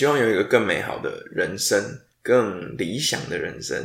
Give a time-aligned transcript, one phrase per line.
[0.00, 3.76] 希望有一个更美好的人生，更理想的人生，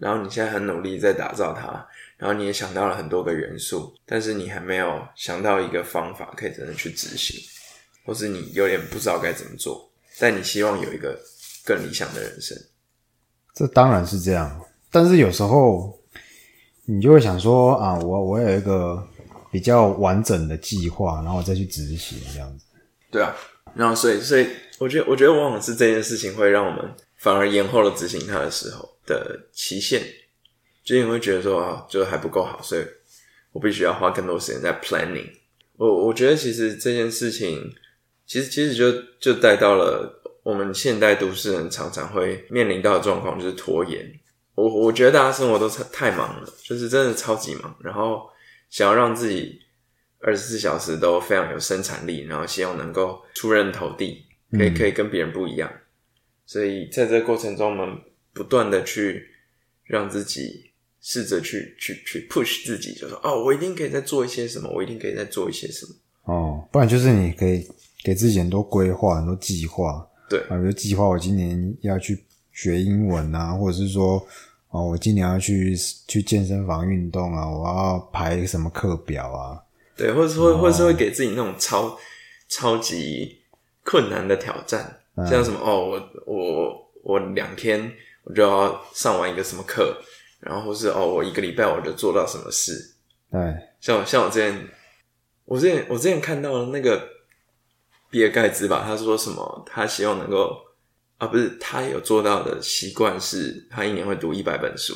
[0.00, 1.86] 然后你现在很努力在打造它，
[2.16, 7.38] 然后你也想到了很多个元素，但是你还没有想到一个方法可以真的去执行，
[8.06, 11.20] 或是你有点不知道该怎么做，但你希望有一个
[11.66, 12.56] 更理想的人生。
[13.52, 14.58] 这当然是这样，
[14.90, 16.00] 但是有时候
[16.86, 19.06] 你就会想说啊，我我有一个
[19.50, 22.64] 比较完整的计划，然后我再去执行这样子。
[23.10, 23.36] 对啊，
[23.74, 24.48] 然后所以所以
[24.82, 30.02] 我觉得我觉得往往是这件事情会让我们反而延后了执行它的时候的期限，
[30.82, 32.82] 就你会觉得说啊，就还不够好，所以
[33.52, 35.30] 我必须要花更多时间在 planning。
[35.76, 37.72] 我我觉得其实这件事情，
[38.26, 44.12] 其实其实就就带到了我们现代都市人常常会面临到的状况，就是拖延。
[44.56, 48.28] 我我觉得大家生活都太太忙了，就是真的超级忙，然后
[48.68, 49.60] 想要让自己
[50.18, 55.70] 二十四小时都非常有生产力，然后希望能够出人头地，可以可以跟别人不一样。
[56.46, 57.98] 所以在这个过程中，我们
[58.32, 59.26] 不断的去
[59.84, 65.94] 让自己试着去去去 push 自己，就说哦，我一定可以再做一些什么，我一定可以再做一些什么。
[66.24, 67.66] 哦，不然就是你可以
[68.04, 70.06] 给自己很多规划、很多计划。
[70.28, 74.24] 对啊，比如计划我今年要去学英文啊，或者是说
[74.68, 79.60] 哦，我今年要去去健身房运动啊，我要排什么课表啊。
[79.96, 81.98] 对，或者是会，或者是会给自己那种超
[82.48, 83.41] 超级
[83.84, 87.92] 困难的挑战，像什么哦，我我我两天
[88.24, 89.96] 我就要上完一个什么课，
[90.40, 92.94] 然后或是哦，我一个礼拜我就做到什么事。
[93.30, 93.40] 对，
[93.80, 94.68] 像像我之前，
[95.44, 97.02] 我之前我之前看到了那个
[98.10, 100.56] 比尔盖茨吧，他说什么，他希望能够
[101.18, 104.94] 啊，不是他有做到的习惯是，他一年会读一百本书，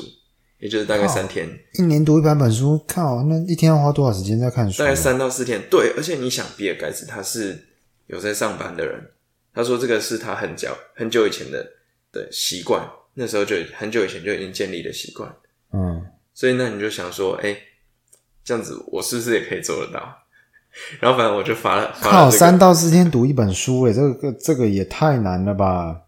[0.59, 1.49] 也就是大概三天。
[1.73, 4.83] 一年读一百本书，靠，那一天要花多少时间在看书？
[4.83, 5.61] 大概三到四天。
[5.69, 7.66] 对，而且你想，比尔盖茨他是
[8.07, 9.11] 有在上班的人，
[9.53, 11.65] 他说这个是他很久很久以前的
[12.11, 12.81] 的习惯，
[13.13, 15.33] 那时候就很久以前就已经建立的习惯。
[15.73, 17.55] 嗯，所以那你就想说，哎、
[18.43, 20.17] 这样子我是不是也可以做得到？
[20.99, 22.29] 然后反正我就发了，发靠。
[22.29, 26.03] 三到四天读一本书，哎，这个这个也太难了吧？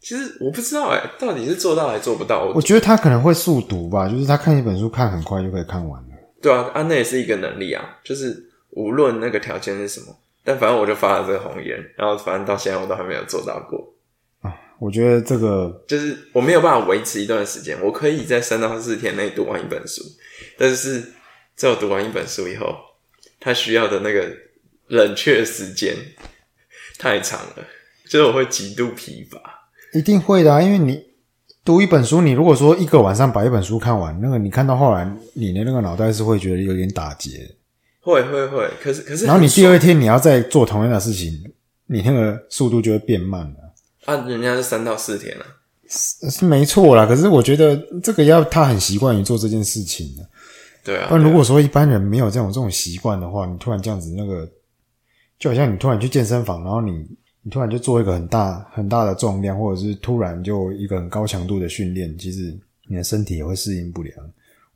[0.00, 2.46] 其实我不知道哎、到底是做到还做不到？
[2.46, 6.08] 我我觉得他可能会速读吧，就是他看一本书看很快就可以看完了。
[6.40, 10.16] 对啊，啊，那也是一个能力啊，就是无论那个条件是什么，
[10.50, 13.94] 但反正我就发了这个红言，然后反正到现在我都还没有做到过，
[14.40, 20.02] 啊我觉得这个就是我没有办法维持一段时间，我可以在三到四天内读完一本书，
[20.58, 21.12] 但是
[21.54, 22.74] 在我读完一本书以后，
[23.38, 24.28] 它需要的那个
[24.88, 25.94] 冷却时间
[26.98, 27.64] 太长了，
[28.08, 29.40] 就是我会极度疲乏。
[29.92, 31.00] 一定会的、啊，因为你
[31.64, 37.30] 读一本书，你如果说一个晚上把一本书看完，那个你看到后来，你的那个脑袋是会觉得有点打结。
[38.00, 41.32] 会会会，可是可是然后你第二天你要再做同样的事情，
[41.86, 43.56] 你那个速度就会变慢了。
[44.06, 45.44] 啊，人家是三到四天啊，
[45.88, 50.26] 是没错啦，可是我觉得这个要他很习惯于做这件事情的。
[50.82, 51.08] 对啊。
[51.10, 54.50] 但如果说一般人没有这种这种习惯的话，你突然这样子，那个
[55.38, 57.06] 就好像你突然去健身房，然后你
[57.42, 62.58] 你突然就做一个很大很大的重量，或者是突然就一个很高强度的训练，其实
[62.88, 64.16] 你的身体也会适应不良。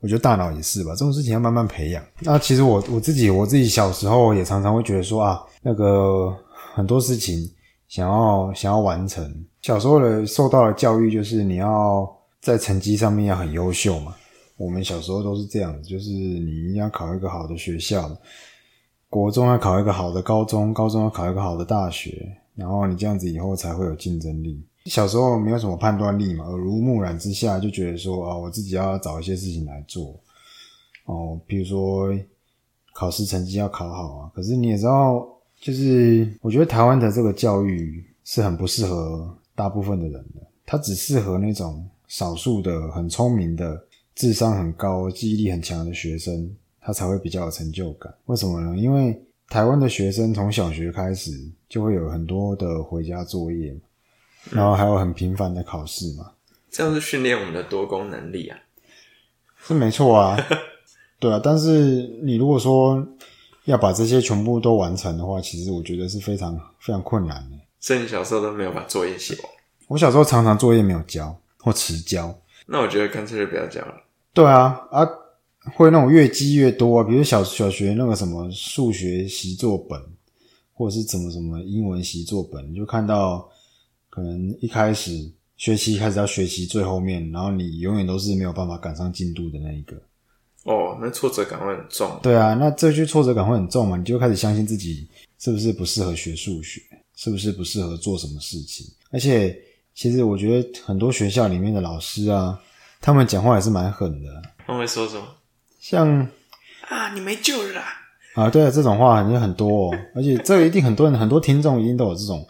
[0.05, 2.03] 我觉得大脑也是吧，这种事情要慢慢培养。
[2.19, 6.31] 那其实我我自己我自己小时候也常常会觉得说啊，那个
[6.75, 7.51] 很多事情
[7.87, 9.27] 想要想要完成，
[9.63, 12.07] 小时候的受到的教育就是你要
[12.39, 14.13] 在成绩上面要很优秀嘛。
[14.57, 18.07] 我们小时候都是这样子，就是你一定要考一个好的学校，
[19.09, 24.63] 国中要考一个好的高中，高中要考一个好的大学，然后你这样子以后才会有竞争力。
[24.85, 30.19] 小时候没有什么判断力嘛，耳濡目染之下就觉得说啊，我自己要找一些事情来做，
[31.05, 32.09] 哦，比如说
[32.93, 34.31] 考试成绩要考好啊。
[34.33, 35.27] 可是你也知道，
[35.59, 43.83] 就是我觉得台湾的这个教育是很不适合大部分的人的，它只适合那种少数的很聪明的、
[44.13, 46.49] 智商很高、记忆力很强的学生，
[46.79, 48.13] 他才会比较有成就感。
[48.25, 48.77] 为什么呢？
[48.77, 51.31] 因为台湾的学生从小学开始
[51.67, 53.75] 就会有很多的回家作业，
[54.51, 56.31] 然后还有很频繁的考试嘛，
[56.69, 58.57] 这样是训练我们的多功能力啊。
[59.67, 60.37] 是没错啊，
[61.19, 61.41] 对啊。
[61.43, 63.05] 但是你如果说
[63.63, 67.57] 要把这些全部都完成的话，其实我觉得是非常非常困难的。
[67.79, 69.43] 所以你小时候都没有把作业写完，
[69.87, 72.37] 我小时候常常作业没有交或迟交，
[72.67, 73.93] 那我觉得干脆就不要交了。
[74.33, 75.07] 对啊啊，
[75.75, 79.99] 会那种越积越多啊，比如小小学那个什么数学习作本，
[80.73, 83.49] 或者是怎么什么英文习作本，你就看到
[84.15, 89.95] 可能一开始学期开始要学习最后面，然后你永远都是没有办法赶上进度的那一个。
[90.63, 92.19] 哦，那挫折感会很重。
[92.23, 95.07] 对啊，那这句挫折感会很重嘛，你就开始相信自己
[95.37, 96.81] 是不是不适合学数学。
[97.17, 98.85] 是不是不适合做什么事情。
[99.09, 99.57] 而且，
[99.93, 102.59] 其实我觉得很多学校里面的老师啊，
[102.99, 105.25] 他们讲话也是蛮狠的，他们会说什么？
[105.79, 106.29] 像
[106.89, 107.85] 啊，你没救了啦！
[108.33, 112.45] 啊，对啊，这种话很很多哦，而且这一定很多人很多听众一定都有这种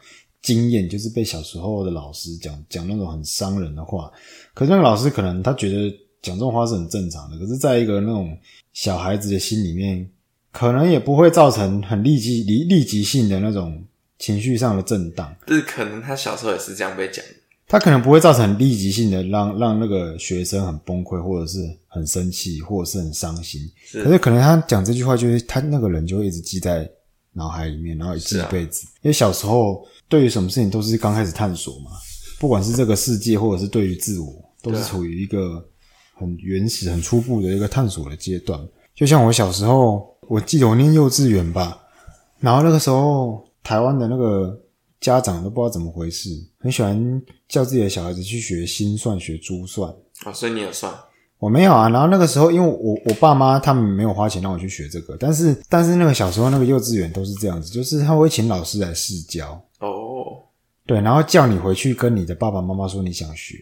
[0.46, 4.12] 经验，就是被小时候的老师讲讲那种很伤人的话。
[4.54, 5.90] 可是那个老师可能他觉得
[6.22, 8.38] 讲这种话是很正常的，可是在一个那种
[8.74, 10.08] 小孩子的心里面，
[10.52, 13.84] 可能也不会造成很立即立立即性的那种
[14.20, 15.36] 情绪上的震荡。
[15.48, 17.32] 就是可能他小时候也是这样被讲的。
[17.68, 21.58] 他可能不会造成立即性的让让那个学生很崩溃，或者是
[21.88, 23.60] 很生气，或者是很伤心。
[23.84, 26.88] 是可是可能他讲这句话，就是他那个人就会一直记在
[27.36, 28.88] 脑海里面，然后记一辈子。
[29.04, 31.92] 因为小时候对于什么事情都是刚开始探索嘛，
[32.40, 34.34] 不管是这个世界，或者是对于自我，
[34.64, 35.64] 都是处于一个
[36.16, 38.60] 很原始、很初步的一个探索的阶段。
[38.96, 41.80] 就像我小时候，我记得我念幼稚园吧，
[42.40, 44.62] 然后那个时候台湾的那个。
[45.02, 49.94] 家长都不知道怎么回事，很喜欢叫自己的小孩子去学心算、学珠算。
[50.26, 50.92] 哦，所以你也算？
[51.46, 51.88] 我没有啊。
[51.90, 59.64] 然后那个时候，因为我我爸妈他们没有花钱让我去学这个，但是但是那个小时候那个幼稚园都是这样子，就是他会请老师来试教。
[59.80, 60.42] 哦，
[60.88, 63.56] 对，然后叫你回去跟你的爸爸妈妈说你想学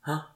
[0.00, 0.26] 啊，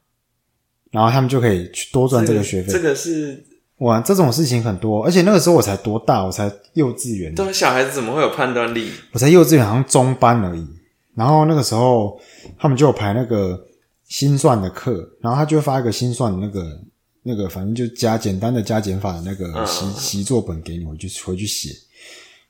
[0.90, 2.72] 然后他们就可以去多赚这个学费。
[2.72, 3.44] 这个是。
[3.80, 7.34] 哇，这种事情很多，而且那个时候我才多大，我才幼稚园。
[7.34, 8.90] 对，小孩子怎么会有判断力？
[9.12, 10.66] 我才幼稚园，好像中班而已。
[11.14, 12.18] 然后那个时候
[12.58, 13.62] 他们就有排那个
[14.08, 16.80] 心算的课，然后他就会发一个心算的那个
[17.22, 21.70] 那个，反正就加简单的加减法的那个习习作本给你回去回去写。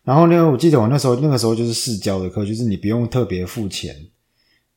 [0.04, 3.96] 然后呢，我记得我那时候那个时候就是试教的课，就是你不用特别付钱，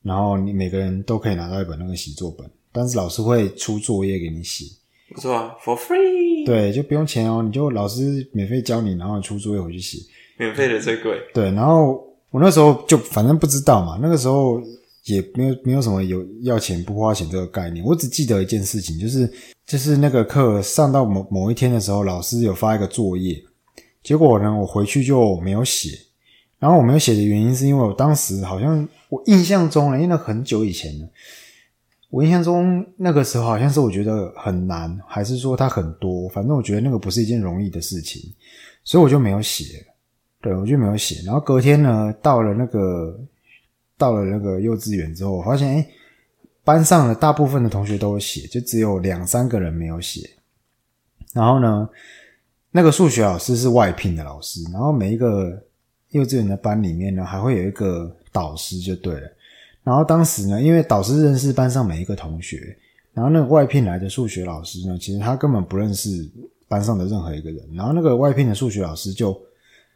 [0.02, 4.64] 然后你每个人都可以拿到一本那个习作本，但是老师会出作业给你写。
[5.12, 6.46] 不错啊，for free。
[6.46, 9.98] 对，就不用钱哦，你就老师免费教你，然后出作业回去写。
[10.38, 11.20] 免费的最贵。
[11.34, 14.62] 对，然后我那时候就反正不知道嘛，那个时候
[15.04, 17.84] 也没有没有什么有要钱不花钱这个概念。
[17.84, 19.32] 我只记得一件事情，就是
[19.66, 23.42] 就是那个课上到某某一天的时候，老师有发一个作业，
[24.02, 25.98] 结果呢我回去就没有写。
[26.58, 31.08] 然后我没有写的原因是因为我当时好像我印象中了，因为很久以前了。
[32.10, 36.28] 我印象中那个时候好像是我觉得很难，还是说它很多？
[36.28, 38.20] 反正我觉得那个不是一件容易的事情，
[38.84, 39.86] 所以我就没有写。
[40.42, 41.22] 对，我就没有写。
[41.24, 43.18] 然后隔天呢，到了那个
[44.00, 45.86] 到了那个幼稚园之后，我发现哎，
[46.64, 50.30] 班上的大部分的同学都有写，就只有两三个人没有写。
[51.34, 51.86] 然后呢，
[52.70, 55.62] 那个数学老师是外聘的老师，然后每一个
[56.12, 59.30] 幼稚园的班里面呢，还会有一个导师，就对了。
[59.84, 62.74] 然后当时呢，因为导师认识班上每一个同学，
[63.12, 66.26] 然后那个外聘来的数学老师呢，其实他根本不认识
[66.68, 67.68] 班上的任何一个人。
[67.74, 69.38] 然后那个外聘的数学老师就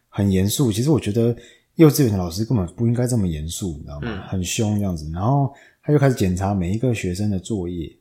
[0.09, 0.71] 很严肃。
[0.71, 1.35] 其实我觉得
[1.75, 4.23] 幼稚园的老师根本不应该这么严肃，你知道吗？
[4.27, 5.09] 很凶这样子。
[5.13, 7.91] 然后他就开始检查每一个学生的作业。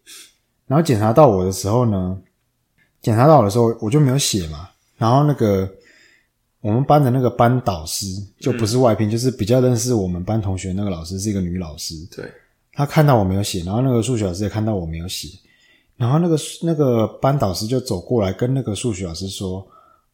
[0.67, 2.19] 然后检查到我的时候呢，
[3.03, 4.69] 检查到我的时候我就没有写嘛。
[4.97, 5.71] 然后那个。
[6.61, 8.07] 我们班的那个班导师
[8.41, 11.95] 就不是外聘，就是比较认识我们班同学那个老师是一个女老师。
[12.11, 12.25] 对，
[12.73, 15.29] 她看到我没有写，然后那个数学老师也看到我没有写，
[15.99, 19.63] 然后那个那个班导师就走过来跟那个数学老师说：“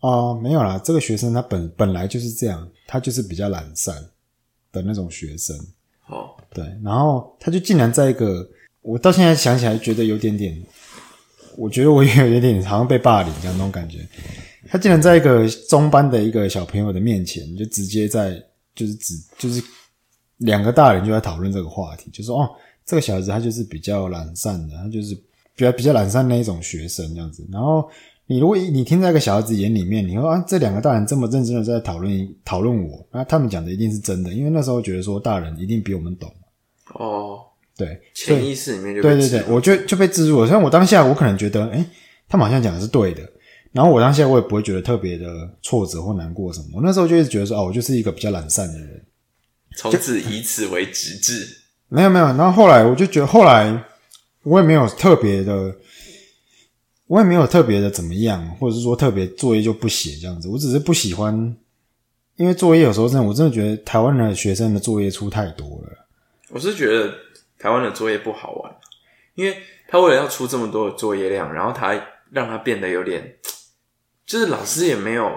[0.00, 3.94] 哦，没有啦，这个学生他本本来就是这样，他就是比较懒散
[4.72, 5.56] 的那种学生。”
[6.08, 8.48] 哦，对，然后他就竟然在一个
[8.82, 10.60] 我到现在想起来觉得有点点，
[11.56, 13.98] 我觉得我也有一点点好像被霸凌这样那种感觉。
[14.68, 18.42] 他竟然在一个中班的一个小朋友的面前，就直接在
[18.74, 19.62] 就是只就是
[20.38, 22.50] 两个大人就在讨论这个话题，就说哦，
[22.84, 25.14] 这个小孩子他就是比较懒散的，他就是
[25.54, 27.46] 比较比较懒散那一种学生这样子。
[27.52, 27.88] 然后
[28.30, 36.32] 你如果你听在一个小孩子眼里面，你说啊，这两个大人这么认真的在讨论讨论我，那他们讲的一定是真的，因为那时候觉得说大人一定比我们懂。
[36.94, 37.40] 哦，
[37.76, 40.46] 对，潜意识里面就对对对，我就就被植入了。
[40.46, 41.84] 虽然我当下我可能觉得，哎，
[42.28, 43.28] 他们好像讲的是对的。
[43.72, 45.26] 然后我当下我也不会觉得特别的
[45.60, 46.66] 挫折或难过什么。
[46.74, 49.04] 我那时候就一直觉得说，哦，我就是一个比较懒散的人，
[49.76, 51.48] 从此以此为直至。
[51.88, 52.26] 没有没有。
[52.26, 53.84] 然后后来我就觉得，后来
[54.44, 55.74] 我也没有特别的，
[57.10, 60.46] 我也没有特别的怎么样，或者是说特别作业就不写这样子。
[60.46, 61.34] 我只是不喜欢，
[62.36, 66.06] 因为作业有时候真的，我真的觉得台湾的学生的作业出太多了。
[66.50, 67.12] 我是觉得
[67.58, 68.72] 台湾的作业不好玩，
[69.34, 69.56] 因为
[69.88, 72.00] 他为了要出这么多的作业量，然后他
[72.30, 73.36] 让他变得有点。
[74.24, 75.36] 就是老师也没有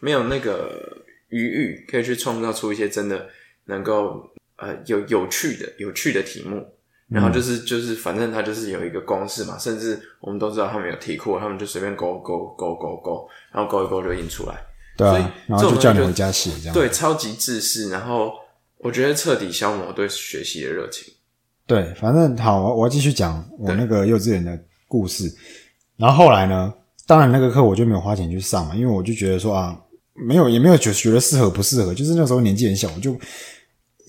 [0.00, 3.28] 没有那个余裕，可以去创造出一些真的
[3.66, 6.66] 能够呃有有趣的有趣的题目，
[7.08, 14.54] 然后就是就是反正他就是有一个公式嘛，甚至我们都知道他们有题库，他们就随便勾勾勾勾勾，然后勾一勾就印出来。
[14.96, 16.74] 对啊，然后就叫你回家写这样。
[16.74, 18.32] 对，超级自私，然后
[18.78, 21.12] 我觉得彻底消磨对学习的热情。
[21.66, 25.32] 对，反正好，我我要继续讲我那个幼稚园的故事。
[25.96, 26.72] 然后后来呢，
[27.06, 29.78] 当然那个课我就没有花钱去上嘛，因为我就觉得说啊，
[30.14, 33.16] 没有也没有觉觉得适合不适合，就是那时候年纪很小，我就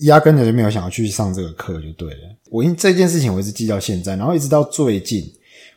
[0.00, 2.36] 压根的就没有想要去上这个课，就对了。
[2.50, 5.24] 我因这件事情我一直记到现在，然后一直到最近，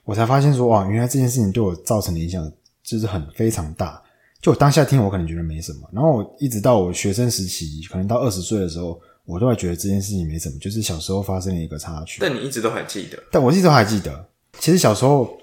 [0.05, 2.51] 我才发现说哇，原来这件事情对我造成的影响
[2.83, 4.01] 就是很非常大。
[4.39, 12.19] 就我当下听，我可能觉得没什么，然后我一直到我学生时期，可能到二十岁的时候，我都还觉得这件事情没什么，就是小时候发生了一个插曲。
[12.21, 15.35] 但你一直都还记得，但我一直都还记得，其实小时候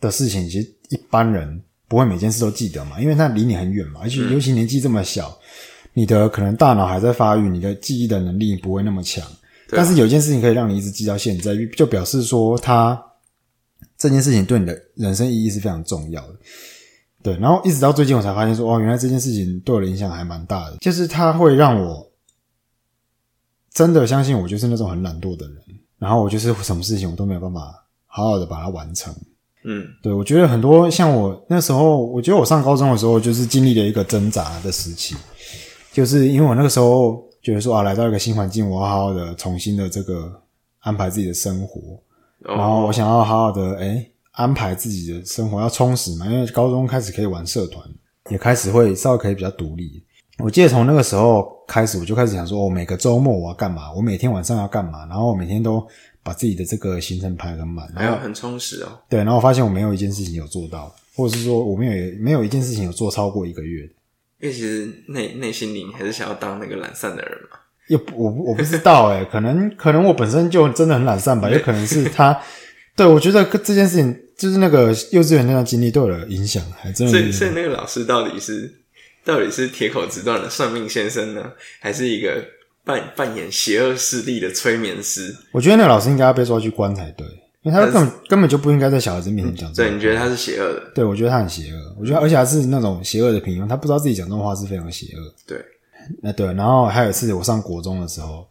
[0.00, 5.38] 的事情，其实一般人不会每件事都记得嘛，因为它离你很远嘛，而且尤其年纪这么小，
[5.92, 9.24] 你的可能大脑还在发育，你的记忆的能力不会那么强。
[9.68, 13.00] 但是有一件事情可以让你一直记到现在，就表示说，它
[13.96, 16.34] 这件事情对你的人生意义是非常重要的。
[17.22, 22.10] 对，然后一直到最近，我才发现说，哦，原来这件事情对我的影响还蛮大的，就是它会让我
[23.72, 25.56] 真的相信我就是那种很懒惰的人，
[25.98, 27.60] 然后我就是什么事情我都没有办法
[28.06, 29.14] 好好的把它完成。
[29.64, 35.14] 嗯，对，我觉得很多像我那时候，我觉得我上高中的时候就是经历了一个挣扎的时期，
[35.92, 40.42] 就是因为我那个时候觉得说啊，来到一个新环境，我要好好的重新的这个
[40.80, 42.00] 安排自己的生活，
[42.40, 44.06] 然后我想要好好的哎。
[44.34, 47.84] 安排自己的生活要充实嘛，因为高中开始可以玩社团，
[48.30, 50.02] 也开始会稍微可以比较独立。
[50.38, 53.92] 我记得从那个时候开始，我就开始想说，我每个周末我要干嘛？
[53.92, 55.04] 我每天晚上要干嘛？
[55.06, 55.86] 然后我每天都
[56.22, 58.88] 把自己的这个行程排很满，还有很充实哦。
[59.10, 63.86] 对，然后我发现我没有一件事情有做到，或者是说我没有没有一件事情有做超过一个月。
[64.40, 67.58] 因为其实内内心里还是想要当那个懒散的人嘛。
[67.88, 72.40] 也我我不知道哎，可能可能我本身就真的很懒散吧，也可能是他。
[72.96, 77.12] 对，我觉得这件事情就是那个幼稚园那段经历对我的影响，还真的。
[77.12, 78.70] 所以，所以那个老师到底是
[79.24, 82.44] 到底是铁口直断的算命先生呢，还是一个
[82.84, 85.34] 扮扮演邪恶势力的催眠师？
[85.52, 87.26] 我觉得那个老师应该要被抓去关才对，
[87.62, 89.72] 因为他根本根本就不应该在小孩子面前讲。
[89.74, 90.92] 对，你觉得他是邪恶的？
[90.94, 91.96] 对，我觉得他很邪恶。
[91.98, 95.34] 我觉得，而且还是那种邪恶的平庸，他不知道自己讲这种话是非常邪恶。
[95.46, 95.58] 对，
[96.22, 96.52] 那对。
[96.54, 98.46] 然后还有一次，我上国中的时候。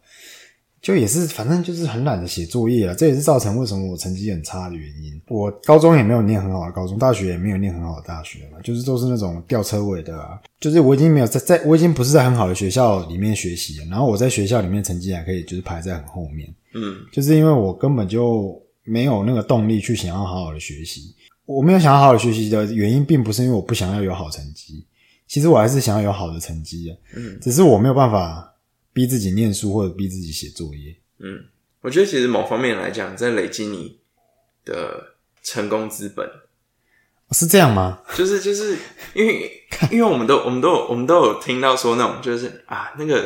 [0.82, 5.20] 就也是，反正就是很懒得写作业啊，这也是造成为什么我成绩很差的原因。
[5.28, 10.40] 我高中也没有念很好的高中，大学也没有念很好的大学嘛，就是都是那种吊车尾的啊。
[10.58, 16.48] 就是我已经没有在在，我已经不是在很好的学校里面学习了，然后我在学校里面成绩还可以，就是排在很后面。
[16.74, 18.58] 嗯，就是因为我根本就
[18.90, 21.14] 没有那个动力去想要好好的学习。
[21.46, 24.84] 我没有想要好好学习的原因，并不是因为我不想要有好成绩，
[25.26, 26.98] 其实我还是想要有好的成绩的。
[27.16, 28.46] 嗯，只是我没有办法。
[28.92, 31.44] 逼自己念书或者逼自己写作业，嗯，
[31.80, 34.00] 我觉得其实某方面来讲，在累积你
[34.64, 36.28] 的成功资本，
[37.30, 38.00] 是这样吗？
[38.16, 38.76] 就是就是
[39.14, 43.24] 因为因为我们都我们都有我们都有听到说那种就是啊那个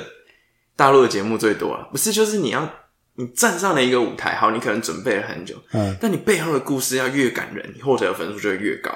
[0.77, 2.71] 大陆的节目最多啊，不是就是你要
[3.17, 8.93] 你站上了一个舞台，好，你可能准备了很久，嗯，但你背后的故事要越感人，你获得的分数就会越高，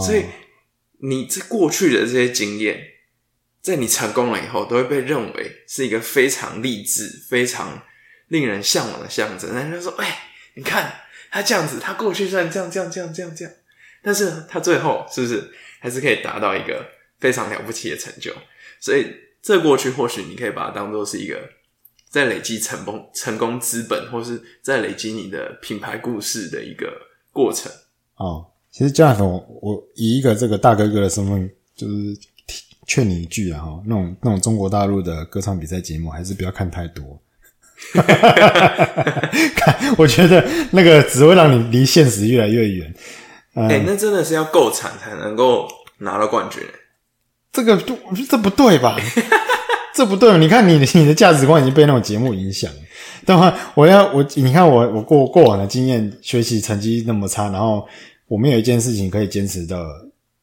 [0.00, 0.24] 所以
[1.02, 2.90] 你这过去的这些经验。
[3.64, 7.82] 在你成功了以后，都会被认为是一个非常励志、非常
[8.28, 9.54] 令人向往的象征。
[9.54, 11.00] 人家说：“哎，你看
[11.30, 13.54] 他这样子，他过去算这样、这样、这样、这样、这样，
[14.02, 15.50] 但是他最后是不是
[15.80, 16.86] 还是可以达到一个
[17.18, 18.34] 非常了不起的成就？”
[18.78, 19.10] 所以，
[19.42, 21.48] 这过去或许你可以把它当做是一个
[22.14, 26.86] 在累积成功、成功资本，或是在累积你的品牌故事的一个
[27.32, 27.72] 过程。
[28.16, 32.16] 哦，其实这样子，我我以一个这个大哥哥的身份，就是。
[32.86, 37.18] 劝你一句啊，哈，那种那种中国大陆的歌唱比赛节目，还是不要看太多。
[39.56, 42.94] 看，我觉得那个只会让你离现实越来越远。
[43.54, 45.66] 哎，那真的是要够惨才能够
[46.00, 46.62] 拿到冠军。
[47.50, 47.96] 这个，得
[48.28, 48.98] 这不对吧？
[49.94, 50.36] 这不对。
[50.36, 52.78] 你看，你你的价值观已经被那种节目影响了。
[53.24, 57.86] 等会我要我，你看我我过过往的经验，学习成绩那么差，然后
[58.26, 59.86] 我们有一件事情可以坚持的。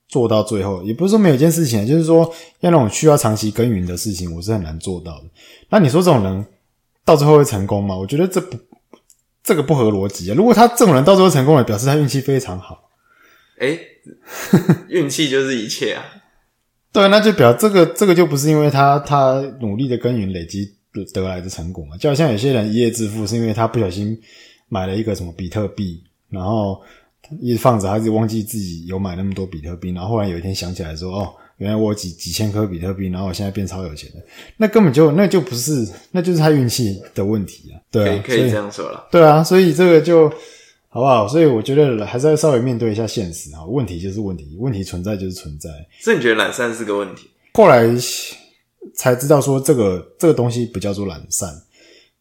[0.08, 2.29] 做到最后，也不是说没有一件事情，就是说
[2.60, 5.24] 要那种需要长期耕耘的事情，我是很难做到的。
[5.70, 6.46] 那你说这种人
[7.05, 7.96] 到最后会成功吗？
[7.96, 8.58] 我觉得这不
[9.41, 10.36] 这个不合逻辑啊！
[10.36, 12.89] 如果他这种人到最后成功了，表示他运气非常好。
[13.60, 13.79] 哎，
[14.91, 16.03] 运气就是一切啊！
[16.93, 20.71] 对，那就表这个这个就不是因为他他努力的耕耘累积
[21.13, 21.98] 得来的成果嘛？
[21.98, 24.19] 就好像有些人一夜致富，是因为他不小心
[24.69, 26.81] 买了一个什么比特币，然后。
[27.39, 34.21] 一直放着，他就忘记自己有买那么多比特币，然后忽然有一天想起来说：“哦，原来我有几几千颗比特币，然后我现在变超有钱了。”
[34.57, 37.79] 那根本就那就不是，那就是他运气的问题啊。
[37.89, 39.07] 对，可以这样说了。
[39.10, 40.29] 对啊，所以这个就
[40.93, 41.25] 好不好？
[41.25, 43.65] 所以我觉得还是要稍微面对一下现实啊。
[43.65, 45.69] 问题就是问题，问题存在就是存在。
[46.01, 47.29] 所以你觉得懒散是个问题？
[47.53, 47.88] 后来
[48.93, 51.50] 才知道说这个这个东西不叫做懒散，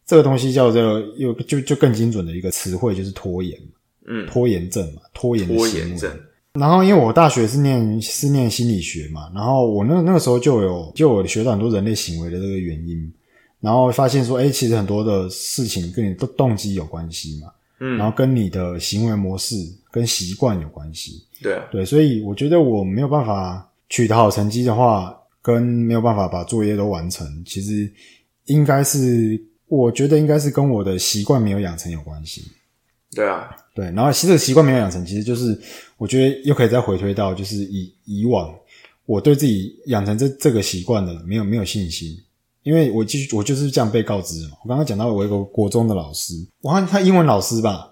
[0.05, 0.81] 这个东西叫做
[1.17, 3.73] 又就就更精准的一个词汇就是拖延嘛，
[4.07, 6.09] 嗯，拖延症嘛，拖延的拖延症，
[6.53, 13.11] 然后因为我大学是念是念心理学嘛，然后我那那个时候就有就有学到很多人类行为的这个原因，
[13.59, 17.47] 然后发现说，哎，其实很多的事情跟你的动机有关系嘛，
[17.81, 17.97] 嗯。
[17.97, 19.55] 然后跟你的行为模式
[19.91, 27.91] 跟习惯有关系，对啊，对，所以我觉得我没有办法取得好成绩的话，跟没有办法把作业都完成，其实
[28.45, 32.43] 应该是我觉得应该是跟我的习惯没有养成有关系。
[33.13, 35.59] 对啊，对，然后其实这个习惯没有养成，其实就是
[35.97, 38.55] 我觉得又可以再回推到，就是以以往
[39.05, 42.17] 我对自己养成这这个习惯的没有没有信心，
[42.63, 44.55] 因为我继续我就是这样被告知的嘛。
[44.63, 47.87] 我刚刚讲到我一个国中的老师，我看他英文老师吧，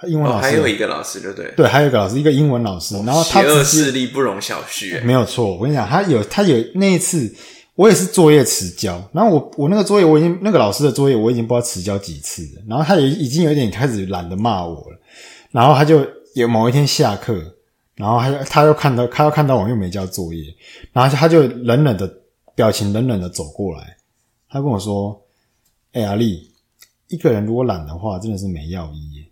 [0.00, 1.52] 他英文哦，老师、还有一个老师，对不对？
[1.56, 7.32] 对，还有一个老师，一个英文老师，然后他邪恶直接势力不容小觑，哎没有错，我跟你讲，他有他有那一次，
[7.74, 14.98] 我也是作业迟交，然后我我那个作业我已经那个老师的作业我已经不知道迟交几次了，然后他也已经有点开始懒得骂我了，
[15.52, 17.40] 然后他就有某一天下课，
[17.94, 20.42] 然后他就他又看到他又看到我又没交作业，
[20.92, 22.12] 然后他就冷冷的
[22.54, 23.96] 表情冷冷的走过来，
[24.50, 25.20] 他跟我说
[25.92, 26.50] ：“哎、阿丽，
[27.08, 29.24] 一个人如果懒的话，真的是没药医耶。”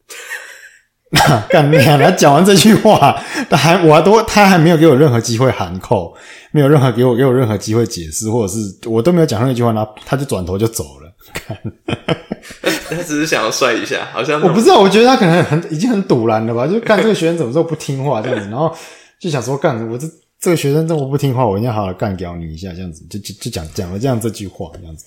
[1.48, 1.96] 干你啊！
[2.02, 3.18] 他讲完这句话，
[3.48, 6.14] 他还我还都他还没有给我任何机会喊扣，
[6.50, 11.12] 没有任何给我给我任何机会解释，或者是我都没有讲那句话，然后他就转头就走了。
[12.90, 18.74] 他只是想要帅一下，好像我不知道，我觉得他可能很已经很堵然了吧，就干这个学生怎么这么不听话这样子，然后
[19.20, 20.06] 就想说干我这
[20.46, 25.04] 这个学生这么不听话，我一定要好好干掉你一下，这样子就就就讲讲了这样这句话这样子。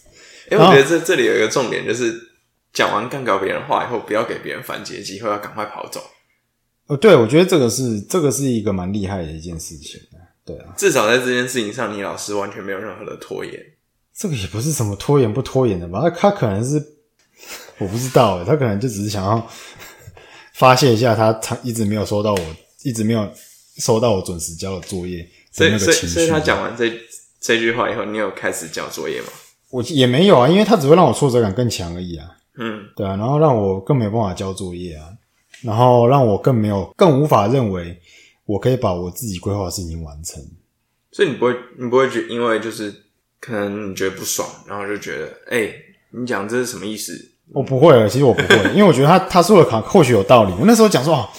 [0.52, 2.14] 因为我觉得这这里有一个重点，就是
[2.74, 6.02] 讲完干掉别人话以后，不要给别人反击机会，要赶快跑走。
[6.88, 9.98] 哦，对，我觉得这个是这个是一个蛮厉害的一件事情
[10.44, 13.54] 对啊，至少在这件事情上，你老师完全没有任何的拖延。
[14.14, 16.02] 这个也不是什么拖延不拖延的吧？
[16.02, 16.86] 他他可能是
[17.78, 19.50] 我不知道欸，他可能就只是想要
[20.56, 22.40] 发泄一下他他一直没有收到我，
[22.84, 23.32] 一直没有
[23.78, 25.78] 收到我准时交的作业所以。
[25.78, 26.92] 所以，所以他讲完这
[27.40, 29.28] 这句话以后，你有开始交作业吗？
[29.70, 32.28] 我也没有啊，因为他只会让我挫折感更强而已啊。
[32.58, 35.06] 嗯，对啊，然后让我更没有办法交作业啊，
[35.64, 37.98] 然后让我更没有更无法认为
[38.46, 40.44] 我可以把我自己规划的事情完成。
[41.12, 42.94] 所以你不会，你不会觉因为就是
[43.40, 45.72] 可能你觉得不爽，然后就觉得，哎、
[46.12, 47.14] 你讲这是什么意思？
[47.54, 50.54] 我不会了，其实我不会，因为我觉得他 他说的可或许有道理。
[50.60, 51.30] 我那时候讲说，哦，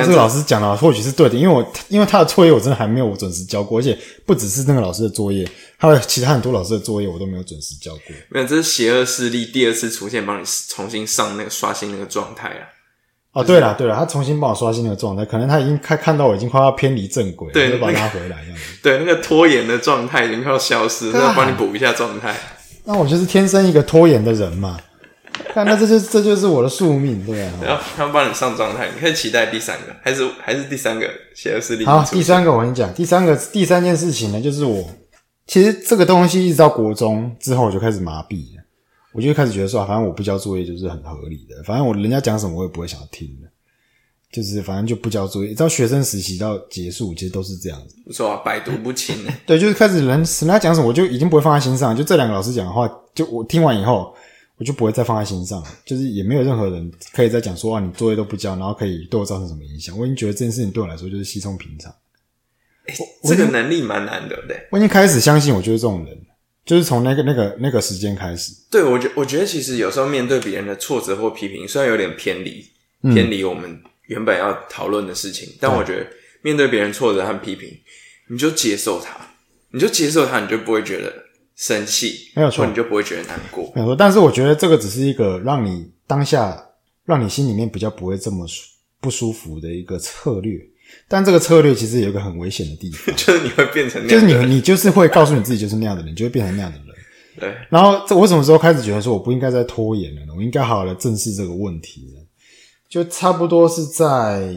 [0.00, 8.02] 靠，这个老师讲的或许是对的，因为我因为他的作业我真的还没有准时交过，而且不只是那个老师的作业，还有其他很多老师的作业我都没有准时交过。
[8.30, 12.68] 没有，这是邪恶势力第二次出现，帮你重新上那个刷新那个状态啊。
[13.32, 18.62] 哦，对了对了，他重新帮我刷新那个状态，可能他已经看看到我已经快要偏离正轨了，对就把他回来这样子。
[18.80, 22.32] 对，那个拖延的状态已经快要消失，对啊要帮你补一下状态。
[22.84, 24.78] 那我就是天生一个拖延的人嘛，
[25.52, 27.52] 看那这就这就是我的宿命，对啊。
[27.62, 34.84] 然后他们帮你上状态，你可以期待第三个，还是还是第三个邪恶势力好，第三个我跟你讲，第三个第三件事情呢，就是我
[35.46, 38.62] 其实这个东西一直到国中之后，我就开始麻痹了，
[39.12, 43.48] 我就开始觉得说，啊反正我不交作业就是很合理的，反正我人家讲什么我也不会想听的，
[44.32, 47.96] 就是反正就不交作业，到学生实习到结束，其实都是这样子。
[48.06, 49.16] 不错啊，百毒不侵。
[49.46, 54.14] 对，就是开始人人家讲什么，我就已经不会放在心上，就这两个老师讲的话，就我听完以后。
[54.56, 59.98] 我就不会再放在心上了，就是也没有任何人可以再讲说啊，你作业都不交，然后可以对我造成什么影响。
[59.98, 61.92] 我已经觉得这件事情对我来说就是稀松平常。
[63.24, 64.68] 这个能力蛮难的，对。
[64.70, 66.16] 我已经开始相信我就是这种人，
[66.66, 68.52] 就是从那个那个那个时间开始。
[68.70, 72.62] 对我觉我觉得其实有时候面对别人的挫折或批评，虽然有点偏离
[73.00, 76.06] 偏离我们原本要讨论的事情，但我觉得
[76.42, 77.70] 面对别人挫折和批评，
[78.28, 79.16] 你就接受它，
[79.70, 81.23] 你就接受它，你就不会觉得
[81.56, 83.70] 生气，没有错你就不会觉得难过。
[83.74, 86.60] 没有错，但是我觉得这个只是一个让你当下
[87.04, 88.46] 让你心里面比较不会这么
[89.00, 90.58] 不舒服的一个策略。
[91.08, 96.86] 但这个策略其实有一个很危险的地方， 就是你会变成那就是样的人，你你就是会告诉你自己就是那样的人，你就会变成那样的人。
[97.36, 100.32] 对，然后这我什么时候开始觉得说我不应该再拖延了呢？
[100.36, 102.22] 我应该好好的正视这个问题了。
[102.88, 104.54] 就差不多是在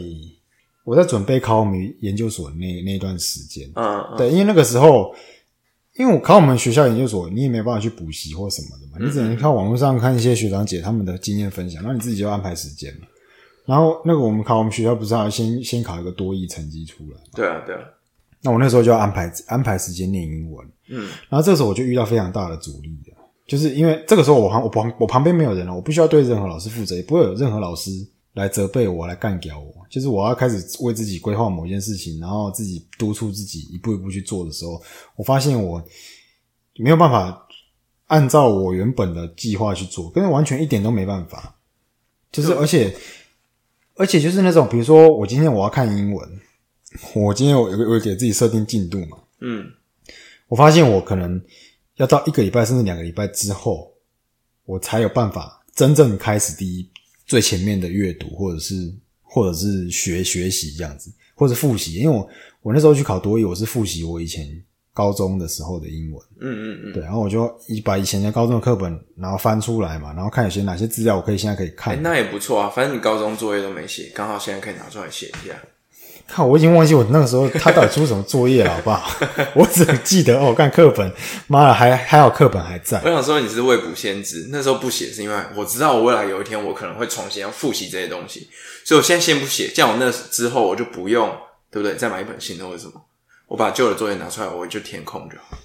[0.84, 5.12] 我在准备考我们研究所那那段时间，嗯，嗯对，因为那个时候，
[5.98, 13.06] 因为我考我们学校研究所，你也没办法去补习或什么的嘛，你只能靠网络上看一些学长姐他们的经验分享，然后你自己就安排时间嘛。
[13.66, 17.30] 然后那个我们考我们学校不是要先先考一个多益成绩出来嘛？
[17.34, 17.82] 对啊，对啊，
[18.42, 23.12] 那我那时候就要安排安排时间念英文，嗯，然后这个时候我就遇到非常大的阻力的，
[23.46, 27.90] 就是因为这个时候我旁我旁我旁边没有人了，我不需要对任何老师负责，也不会有任何老师
[28.38, 34.80] 来责备我来干掉我，就是我要开始为自己规划某件事情，然后自己督促自己一步一步去做的时候，
[35.16, 35.84] 我发现我
[36.76, 37.48] 没有办法
[38.06, 41.56] 按照我原本的计划去做，跟完全一点都没办法。
[42.30, 42.94] 就是而且
[43.96, 46.40] 而且就是那种，比如说我今天我要看英文，
[47.16, 49.66] 我今天我有有给自己设定进度嘛，嗯，
[50.46, 51.42] 我发现我可能
[51.96, 53.92] 要到一个礼拜甚至两个礼拜之后，
[54.64, 56.88] 我才有办法真正开始第一
[57.28, 61.94] 最前面的阅读，或者是或者是学学习这样子，或者复习。
[61.94, 62.28] 因为我
[62.62, 64.48] 我那时候去考多语，我是复习我以前
[64.92, 66.92] 高中的时候的英文，嗯嗯嗯。
[66.92, 72.02] 对，然后我就一把以前的高中的课本，然后翻出来嘛，然后看有些哪些资料我可以现在可以哎、看。
[72.02, 75.54] 那也不错啊，反正你高中作业都没写，刚好现在可以拿出来写一下。
[76.28, 79.10] 看，我已经忘记我那个时候他到底出什么作业了，好不好？
[79.56, 81.10] 我只记得哦，看课本，
[81.46, 83.00] 妈的，还还好课本还在。
[83.02, 88.48] 我想说你是未卜先知，那时候不写是因为我知道我未来有一天我可能会重新要复习这些东西，
[88.84, 91.28] 所以我现在先不写，这样我那之后我就不用，
[91.70, 91.96] 对不对？
[91.96, 92.92] 再买一本新的或者什么，
[93.46, 95.56] 我把旧的作业拿出来，我就填空就好。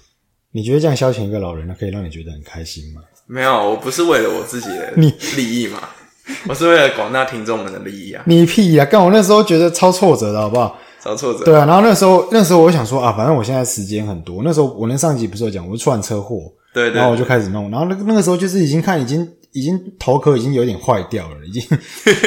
[0.52, 3.02] 你觉得这样消遣一个老人，可以让你觉得很开心吗？
[3.26, 5.80] 没有，我不是为了我自己的利益嘛，
[6.48, 10.78] 我是为了广大听众们的利益啊，你屁呀、干我那时候觉得超挫折的好不好？
[11.02, 11.44] 超挫折。
[11.44, 14.42] 对啊，然后那时候那时候我想说啊，反正我现在时间很多。
[14.42, 16.40] 那时候我那上集不是有讲，我是出完车祸，
[16.72, 21.62] 对对然后我就开始弄，然后那个那个时候就是已经看已经已经头壳已经有点坏掉了，已经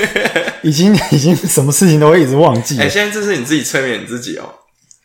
[0.62, 2.84] 已经已经什么事情都会一直忘记了。
[2.84, 4.44] 哎、现在这是你自己催眠你自己哦。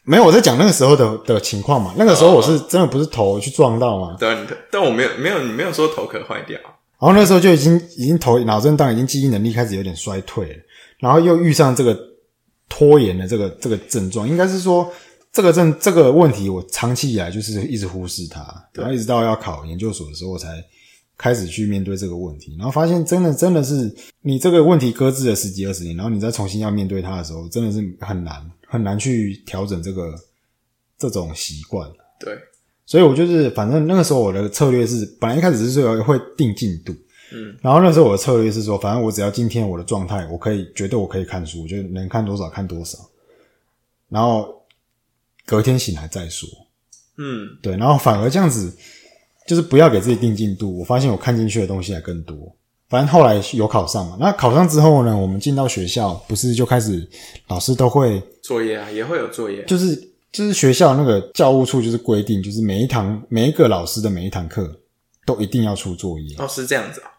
[0.04, 6.58] 没有我在讲那个时候的的情况嘛，那个时候我是真的不是头去撞到嘛，对啊，你但我没有没有你没有说头壳坏掉，
[7.02, 10.62] 然后那时候就已经已经头脑震荡，已经记忆能力开始有点衰退了，
[11.00, 11.98] 然后又遇上这个
[12.68, 14.88] 拖延的这个这个症状，应该是说
[15.32, 18.40] 这个症这个问题，我长期以来就是一直忽视它，
[18.74, 20.64] 然后一直到要考研究所的时候，我才
[21.18, 30.14] 开始去面对这个问题，然后发现真的真的是你这个问题搁置了十几二十年，然后你再重新要面对它的时候，真的是很难很难去调整这个
[30.96, 31.90] 这种习惯。
[32.20, 32.38] 对，
[32.92, 36.92] 所以我就是，反正那个时候我的策略是，本来一开始是说会定进度，
[37.32, 42.98] 嗯，然后那时候我的策略是说，反正我只要今天我的状态，我可以绝对我可以看书，我就能看多少看多少，
[44.10, 44.62] 然后
[45.46, 46.46] 隔天醒来再说，
[47.16, 48.70] 嗯，对，然后反而这样子，
[49.46, 52.36] 就是不要给自己定进度，我发现我看进去的东西还更多。
[52.90, 57.08] 反正后来有考上嘛，那考上之后呢，我们进到学校，不是就开始
[57.48, 64.68] 老师都会作业啊也会有作业，就是就是学校那个教务处就是规定，就是每一堂每一个老师的每一堂课
[65.26, 66.34] 都一定要出作业。
[66.38, 67.10] 哦是这样子啊，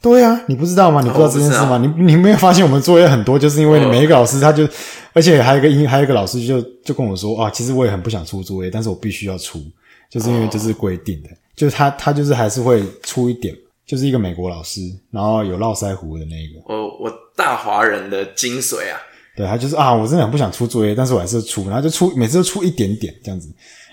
[0.00, 1.00] 对啊，你不知道吗？
[1.02, 1.72] 你不知道这件事吗？
[1.72, 4.68] 我你你没有发现我们作业很多，就是因为哦每一个老师他就，
[5.12, 9.60] 而且还有一个英还有一个老师就就跟我说啊，其实我也很不想出作业，但是我必须要出，
[10.08, 19.00] 就是因为这是规定的，就是他他就是还是会出一点，就是一个美国老师，然后有络腮胡的那个，我我大华人的精髓啊，
[19.36, 23.48] 对他就是啊，我真的很不想出作业，但是我还是出，然后就出每次都出一点点这样子。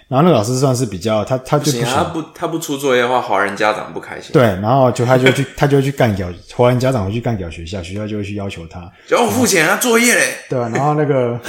[0.07, 4.31] 然后那个老师算是比较，他他就他不他不出作业的话，华人家长不开心。
[4.33, 11.39] 对，然后就他就去他就会去干掉华人家长会去干掉学校，学校就会去要求他，就哦付钱啊，作业嘞，对吧、然后那个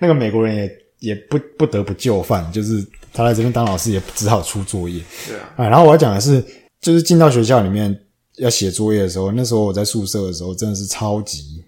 [0.00, 2.84] 那个美国人也也不不得不就范，就是
[3.14, 5.68] 他来这边当老师也只好出作业对啊，啊。
[5.68, 6.44] 然后我要讲的是，
[6.80, 7.96] 就是进到学校里面
[8.38, 11.59] 要写作业的时候，那时候我在宿舍的时候真的是超级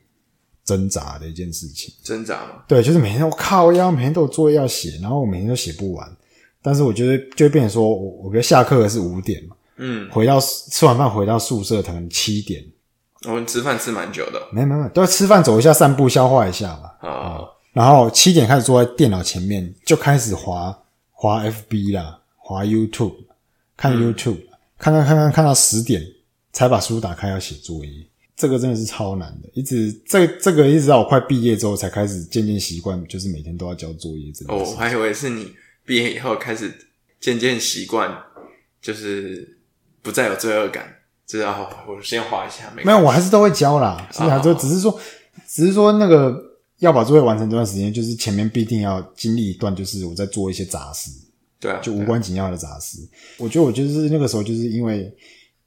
[0.64, 1.92] 挣扎的一件事情。
[2.02, 6.16] 挣扎嘛，对，就是每天我靠要每天都有作业要写，然后我每天都写不完。
[6.62, 12.64] 但是我觉得就会变成说，我我觉得下课是五点嘛，嗯，回到吃完饭回到宿舍可能七点，
[13.24, 17.08] 我们吃饭吃蛮久的没没没，都要吃饭走一下散步消化一下嘛。
[17.08, 17.40] 啊，
[17.72, 20.78] 然后七点开始坐在电脑前面，就开始滑
[21.10, 23.14] 滑 FB 啦，滑 YouTube，
[23.76, 24.38] 看 YouTube，、
[24.78, 26.00] 看看看看看到十点
[26.52, 29.48] 才把书打开要写作业，这个真的是超难的。
[29.54, 35.52] 一直这这个一直到我快毕业之后才开始渐渐习惯，就是每天都要交作业哦，事我还以为是你
[35.84, 36.72] 毕业以后开始
[37.20, 38.10] 渐渐习惯，
[38.80, 39.58] 就是
[40.00, 40.84] 不再有罪恶感，
[41.26, 45.00] 知道哦，我先划一下，没没有，我还是都会交啦，是还是哦只是说，
[45.48, 46.36] 只是说那个
[46.78, 51.10] 要把作业完成这段时间，就是前面必定要经历一段，就是我在做一些杂事，
[51.60, 52.98] 对啊，就无关紧要的杂事。
[53.36, 55.14] 我觉得我就是那个时候，就是因为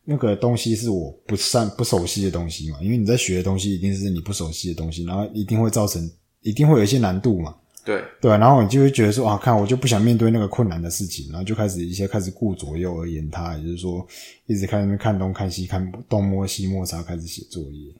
[0.05, 6.09] 那个东西是我不善不熟悉的东西嘛，因为你在学的东西一定是你不熟悉的东西，然后一定会造成
[6.41, 7.55] 一定会有一些难度嘛。
[7.83, 14.05] 对，对啊，然后你就会觉得说啊，看我就不想面对那个困难的事情，然后就开始一些开始顾左右而言他，也就是说
[14.47, 17.93] 一直看看东看西，看东摸西摸，啥开始写作业。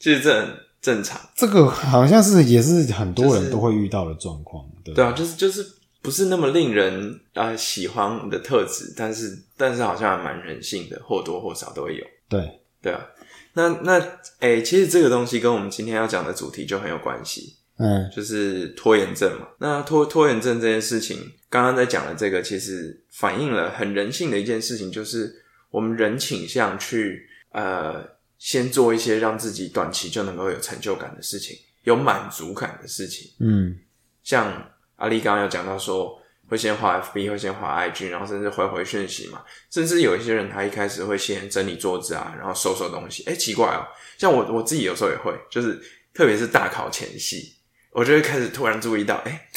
[0.00, 5.64] 其实这很正常，这个好像是也是很多人都会遇到的状况，对对啊，就是就是
[6.08, 12.06] 不是那么令人啊喜欢的特质，但是但是好像还蛮人性的，或多或少都会有。
[12.30, 13.06] 对，对啊，
[13.52, 17.58] 那那诶、其实这个东西跟我们今天要讲的主题就很有关系。
[17.76, 19.48] 嗯就是拖延症嘛。
[19.58, 28.02] 那拖拖延症这件事情，刚刚在讲的这个，其实反映了很人性的一件事情，就是我们人倾向去呃，
[28.38, 33.30] 先做一些让自己短期就能够有成就感的事情，有满足感的事情。
[33.40, 33.78] 嗯
[34.22, 43.24] 像阿丽刚刚有讲到说，会先滑 FB，会先滑 IG，然后甚至回回讯息嘛，甚至有一些人他一开始会先整理桌子啊，然后收收东西。
[43.24, 43.82] 哎、奇怪哦，
[44.18, 45.80] 像我我自己有时候也会，就是
[46.12, 47.54] 特别是大考前夕，
[47.92, 49.48] 我就会开始突然注意到，哎、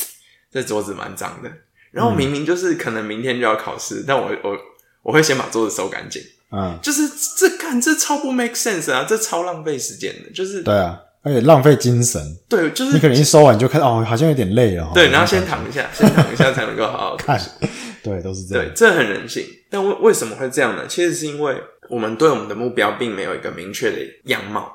[0.51, 1.51] 这桌子蛮脏的。
[1.91, 4.57] 然后明明就是可能明天就要考试，但我我
[5.01, 12.21] 我会先把桌子收干净，嗯，就是这看这超不 make sense 啊，这超浪费时间的，就是对啊，而且浪费精神。
[12.49, 14.91] 对，就是你可能一收完就看哦，好像有点累了。
[14.93, 17.39] 对，哦然后先躺一下， 先躺一下才能够好好看，
[18.03, 18.65] 对，都是这样。
[18.65, 19.45] 对，这很人性。
[19.69, 20.85] 但为为什么会这样呢？
[20.87, 21.55] 其实是因为
[21.89, 24.71] 我们对我们的目标并没有一个明确的样貌，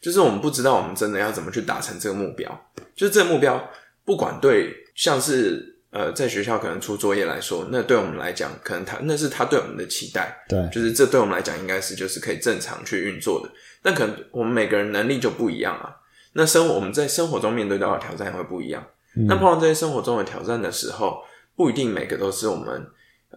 [0.00, 2.48] 就是我们不知道我们真的要怎么去达成这个目标。
[2.94, 3.68] 就是这个目标，
[4.04, 13.50] 不管对像是呃在学校可能出作业来说，那对我们来讲，可能他那是他对我们的期待，对就是这对我们来讲应该是就是可以正常去运作的。
[13.82, 15.96] 但可能我们每个人能力就不一样啊。
[16.32, 18.86] 那生活我们在生活中面对到的挑战也会不一样。
[19.26, 21.22] 那碰到这些生活中的挑战的时候，
[21.56, 22.86] 不一定每个都是我们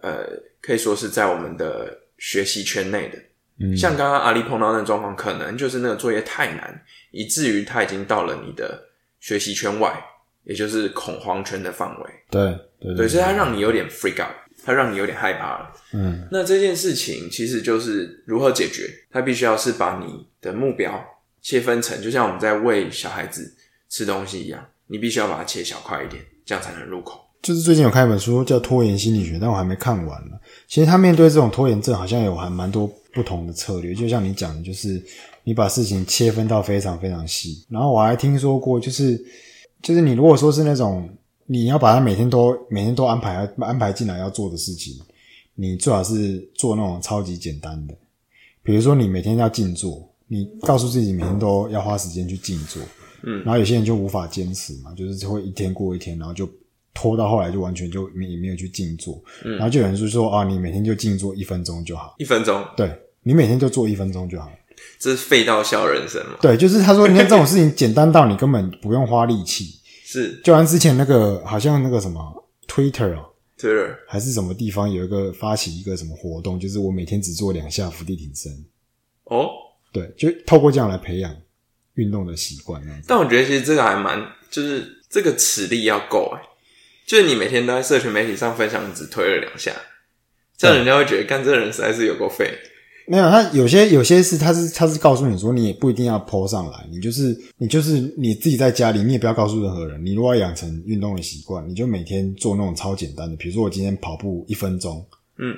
[0.02, 0.24] 呃
[0.62, 3.18] 可以说是在我们的学习圈内的。
[3.58, 8.80] 嗯像刚刚阿丽碰到那个状况，可能就是那个作业太难，以至于他已经到了你的
[9.20, 9.92] 学习圈外，
[10.44, 12.10] 也就是恐慌圈的范围。
[12.30, 15.70] 对对对，所以它让你有点 freak out，它让你有点害怕了。
[15.92, 21.02] 嗯那这件事情其实就是如何解决，它必须要是把你的目标
[21.42, 23.54] 切分成，就像我们在喂小孩子
[23.88, 27.20] 吃东西一样，你必须要把它切小块一点，这样才能入口。
[27.42, 30.36] 就是最近有看一本书叫《拖延心理学》，但我还没看完呢。
[30.66, 33.94] 其实他面对这种拖延症，好像有还蛮多不同的策略。
[33.94, 34.98] 就像你讲的，就是
[35.42, 37.62] 你把事情切分到非常非常细。
[37.68, 39.22] 然后我还听说过，就是
[39.84, 41.06] 就是你如果说是那种
[41.44, 44.94] 你要把它每天都每天都安排安排进来要做的事情，
[45.54, 47.94] 你最好是做那种超级简单的。
[48.62, 52.82] 比如说你每天要静坐，你告诉自己每天都要花时间去静坐。
[53.26, 56.48] 嗯然后有些人就无法坚持嘛，就是会一天过一天，然后就
[56.94, 59.22] 拖到后来就完全就没也没有去静坐。
[59.44, 62.90] 嗯然后就有人就说啊，你每天就静坐一分钟就好，一分钟，对
[63.22, 64.50] 你每天就做一分钟就好。
[65.04, 66.38] 这是废到笑人生嘛？
[66.40, 72.18] 对，就是他说，你看这种事情简单到你根本不用花力气， 是就像之前那个好像那个什么
[72.66, 73.26] Twitter 哦
[73.60, 78.50] ，Twitter 还是什么地方有一个发起一个什么活动，就是我每天只做两下伏地挺身，
[79.24, 79.50] 哦，
[79.92, 81.36] 对，就透过这样来培养
[81.96, 82.82] 运动的习惯。
[83.06, 86.40] 但我觉得其实这个还蛮，就是这个齿力要够哎，
[87.06, 89.70] 就是你每天都在社群媒体上分享，你只推了两下，
[90.56, 92.58] 这样人家会觉得干这个人实在是有够废。
[93.06, 100.04] 没有，他有些有些是他是他是告诉你说，你也不一定要 PO 上来，你就是你就是你自己在家里，你也不要告诉任何人。
[100.04, 105.04] 你如果要养成运动的习惯，你就每天做那种超简单的，比如说我今天跑步一分钟，
[105.38, 105.54] 嗯，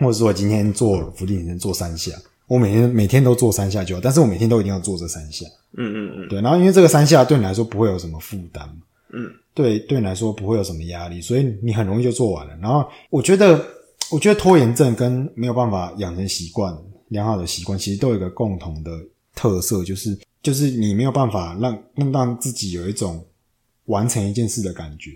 [0.00, 2.12] 或者说我今天做伏地挺身做三下，
[2.46, 5.46] 我每天每天都做三下就好，但是我每天都一定要做这三下。
[5.76, 8.66] 嗯嗯嗯，对，然后因为这个三下对你来说不会有什么负担，
[9.12, 12.56] 嗯，对，对你来说不会有什么压力，所以你很容易就做完了。
[12.60, 13.62] 然后我觉得，
[14.10, 16.74] 我觉得拖延症跟没有办法养成习惯、
[17.08, 18.90] 良好的习惯，其实都有一个共同的
[19.34, 23.26] 特色，就是就是你没有办法让让让自己有一种
[23.86, 25.10] 完成一件事的感觉。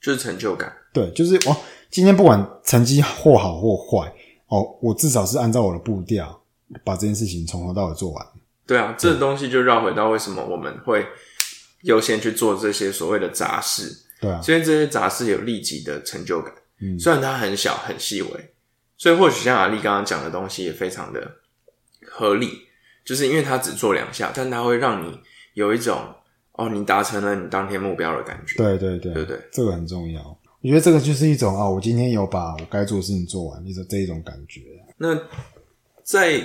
[0.00, 0.70] 就是成就感。
[0.92, 1.56] 对，就是哦，
[1.90, 4.12] 今天不管成绩或好或坏，
[4.48, 6.38] 哦，我至少是按照我的步调
[6.84, 8.26] 把这件事情从头到尾做完。
[8.66, 11.06] 对啊，这东西就绕回到为什么我们会
[11.84, 16.52] 优先去做这些所谓的杂事，对啊，因为这些杂事有立即的成就感。
[16.80, 18.53] 嗯虽然它很小很细微，
[18.96, 21.36] 所以或许像阿丽刚刚讲的东西也非常的
[22.06, 22.62] 合理，
[23.04, 25.18] 就是因为他只做两下，但它会让你
[25.54, 26.00] 有一种
[26.52, 28.56] 哦，你达成了你当天目标的感觉。
[28.56, 30.22] 对对对对对这个很重要。
[30.62, 34.62] 我觉得这个就是一种啊，我今天有把我该做的事情做完，就是这一种感觉。
[34.96, 35.14] 那
[36.02, 36.40] 在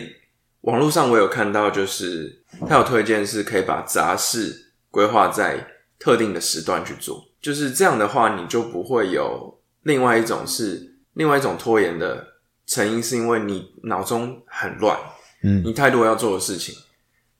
[0.62, 5.66] 网络上我有看到，就是他有推荐是可以把杂事规划在
[5.98, 12.28] 特定的时段去做，就是这样的话，你就不会有另外一种是另外一种拖延的
[12.70, 14.96] 成因，是因为你脑中很乱，
[15.42, 16.76] 嗯你太多要做的事情，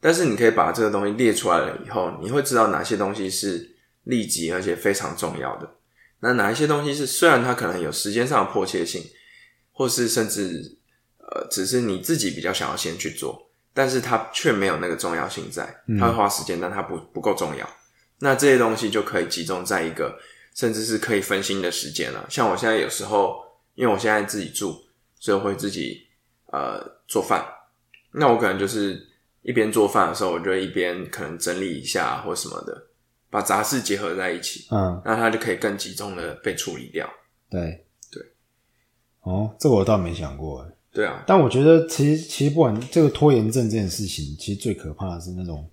[0.02, 5.70] 但是你可以把这个东西列出来了以后，你会知道哪些东西是立即而且非常重要的，
[6.22, 9.04] 那哪一些东西是虽然它可能有时间上的迫切性，
[9.72, 10.78] 或是甚至
[11.20, 17.70] 呃只是你自己比较想要先去做，但是它却没有那个重要性在，它会花时间，但它不不够重要。
[18.22, 20.20] 那这些东西就可以集中在一个
[20.56, 22.26] 甚至是可以分心的时间了。
[22.30, 23.38] 像我现在有时候，
[23.76, 24.76] 因为我现在自己住，
[25.20, 26.08] 所以我会自己
[26.48, 27.46] 呃做饭。
[28.12, 29.00] 那我可能就是
[29.44, 32.86] 一边做饭的时候，我就一边可能整理一下或什么的。
[33.32, 37.08] 把杂事结合在一起，嗯，那它就可以更集中的被处理掉。
[37.48, 38.24] 对对。
[39.22, 40.70] 哦，这个我倒没想过哎。
[40.92, 45.70] 对啊，但我觉得，其实其实不管这个拖延症这件事情，其实最可怕的是那种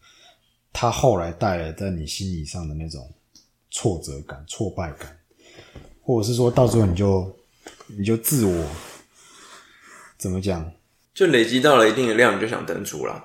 [0.70, 3.10] 他后来带来在你心理上的那种
[3.70, 5.18] 挫折感、挫败感，
[6.02, 7.34] 或者是说到最后你就
[7.86, 8.66] 你就自我
[10.18, 10.72] 怎么讲？
[11.14, 13.24] 就累积到了一定的量，你就想登出了。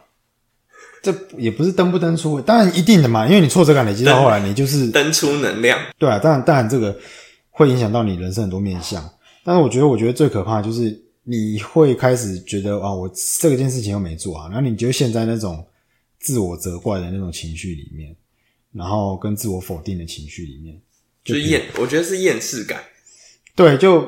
[1.02, 5.80] 这也不是登不登出，当然一定的嘛，因为你挫折感累积到后来，你就是登出能量。
[5.98, 6.96] 对啊，当然当然这个
[7.50, 9.04] 会影响到你人生很多面向。
[9.44, 15.66] 但是我觉得，我觉得最可怕的就是你会开始觉得啊，我这件事情又没做啊，然后你就陷在那种
[16.20, 18.16] 自我责怪的那种情绪里面，
[18.72, 20.80] 然后跟自我否定的情绪里面，
[21.24, 22.80] 就是厌，我觉得是厌世感。
[23.56, 24.08] 对，就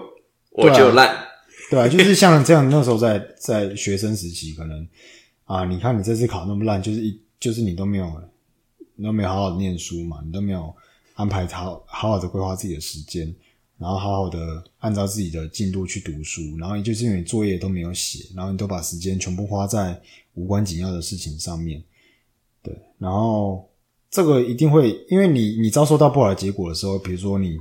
[0.52, 1.26] 我就烂，
[1.74, 4.88] 对啊，就是像这样，那时候在在学生时期，可能
[5.46, 8.06] 啊，你看你这次考那么烂，就是一就是你都没有，
[8.96, 10.72] 你都没有好好念书嘛，你都没有
[11.16, 13.34] 安排好好好的规划自己的时间，
[13.80, 20.00] 然后好好的按照自己的进度去读书，然后就是因为你作业都没有写，然后你都把时间全部花在
[20.36, 21.84] 无关紧要的事情上面，
[22.62, 23.68] 对，然后
[24.12, 27.58] 这个一定会，因为你你遭受到不好的结果的时候，比如说你。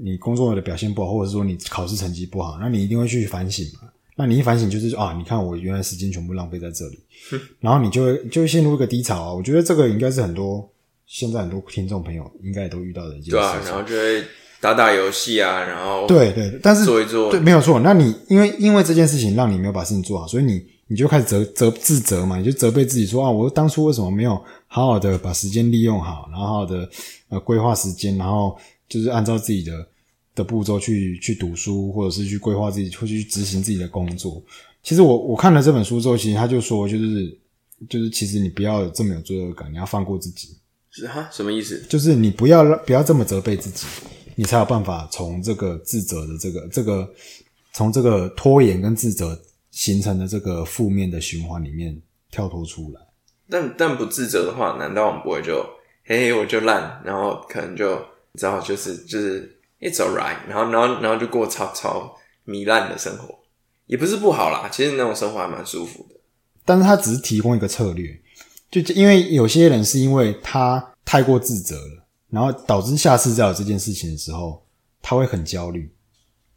[0.00, 3.88] 你工作的表现不好，或者是说你考试成绩不好，那你一定会去反省嘛？
[4.14, 6.98] 那你一反省就是啊，你看我原来时间全部浪费在这里，
[7.58, 9.32] 然后你就会就会陷入一个低潮啊。
[9.32, 10.68] 我觉得这个应该是很多
[11.06, 13.30] 现在很多听众朋友应该也都遇到的一件事。
[13.32, 14.24] 对啊，然后就会
[14.60, 17.80] 打打游戏啊，然后对对，但是做一做，对，没有错。
[17.80, 26.88] 那你因为因为这件事情让你没有把事情做好，所以你你就开始责责自责嘛，你就责备自己说啊，我当初为什么没有好好的把时间利用好，然后好好的
[27.28, 28.56] 呃规划时间，然后。
[28.88, 29.86] 就是按照自己的
[30.34, 34.42] 的步骤去去读书，或者是去规划自己，或去执行自己的工作。
[34.82, 37.38] 其实我我看了这本书之后，其实他就说，就是
[37.88, 40.56] 就是其实你不要这么有罪恶感，你要放过自己。
[40.90, 41.28] 是哈？
[41.30, 41.84] 什么意思？
[41.88, 43.86] 就是你不要不要这么责备自己，
[44.36, 47.12] 你才有办法从这个自责的这个这个
[47.72, 49.38] 从这个拖延跟自责
[49.70, 53.00] 形成的这个负面的循环里面跳脱出来。
[53.50, 55.62] 但但不自责的话，难道我们不会就
[56.04, 58.00] 嘿我就烂，然后可能就。
[58.34, 63.38] 知道就是就是 it's alright，然后然后然后就过超超糜烂的生活，
[63.86, 66.16] 也不是不好啦，其实那种生活还蛮舒服的。
[66.64, 68.20] 但是他只是提供一个策略，
[68.70, 74.62] 就因为有些人是因为他太过自责了，然后导致下次再有这件事情的时候，
[75.00, 75.90] 他会很焦虑，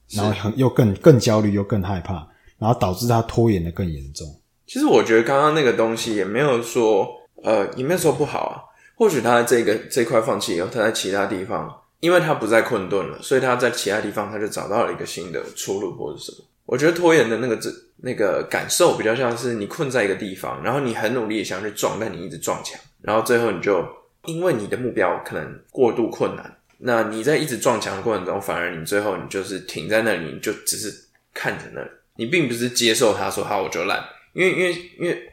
[0.09, 4.27] 然后很又更更焦虑又更害怕，然后导致他拖延的更严重。
[4.67, 7.07] 其实我觉得刚刚那个东西也没有说
[7.43, 8.70] 呃也没有说不好啊。
[9.01, 11.67] 或许他在这个这块放弃以后，他在其他地方，
[12.01, 16.37] 因为他不再困顿了，所以他在其他地方他就找到了一个新的出路或者什么。
[16.67, 17.67] 我觉得拖延的那个这
[18.03, 23.83] 那个感受比较像是你困在一个地方，然后你很努力想去撞，但你一直撞墙，然后最后你就
[24.25, 30.93] 因为你的目标可能过度困难，那你在一直撞墙的过程中，反而你最后你就是停在那里，你就只是
[31.33, 33.99] 看着那里，你并不是接受他说好我就烂，
[34.33, 35.27] 因为因为因为。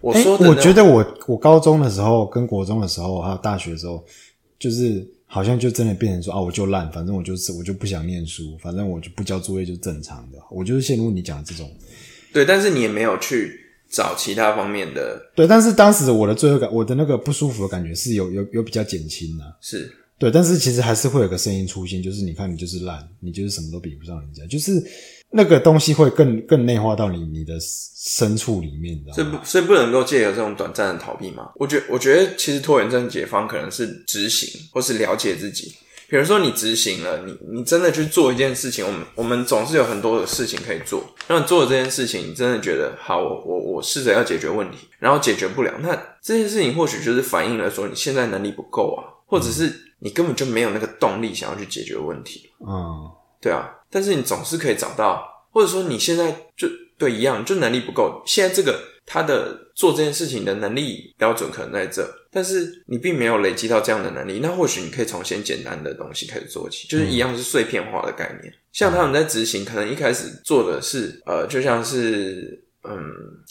[0.00, 4.02] 我说，我觉得我我高中的时候跟国中的时候还有大学的时候，
[4.58, 11.70] 就是好像就真的变成说啊，我就烂，反正我就是我就不想念书，反正我就不交作业就正常的，我就是陷入你讲的这种。
[12.32, 13.52] 对，但是你也没有去
[13.90, 15.20] 找其他方面的。
[15.36, 19.44] 对，但是当时我的罪恶感，我的那个不舒服的感觉是有有有比较减轻的。
[19.60, 24.82] 是对，但是其实还是会有个声音出现，就是你看你就是烂，你就是什么都比不上人家，就是。
[25.32, 31.50] 那个东西会更更内化到你你的深处里面，所以不所以不能够借由这种短暂的逃避嘛？
[31.54, 35.72] 我觉我觉得其实拖延症解方可能是执行或是了解自己。
[36.08, 41.04] 比如说你执行了，你你真的去做一件事情，我们我们总是有很多的事情可以做。
[41.28, 52.50] 那你做了这件事情，你真的觉得好，我我我试着要解决问题，然后解决不了，那这件事情或许就是反映了说你现在能力不够啊，或者是你根本就没有那个动力想要去解决问题。
[52.66, 53.08] 嗯，
[53.40, 53.70] 对啊。
[53.90, 58.22] 但是你总是可以找到，或者说你现在就对一样，就能力不够。
[58.24, 64.38] 现在这个他的做这件事情的能力标准可能在这，但是你并没有累积到这样的能力。
[64.40, 68.52] 那或许你可以从先简单的东西开始做起，就是一样是碎片化的概念。
[68.72, 72.96] 像他们在执行，可能一开始做的是，呃，就像是，嗯，